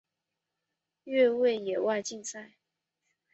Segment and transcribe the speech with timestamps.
[1.03, 2.55] 趣味野外竞赛。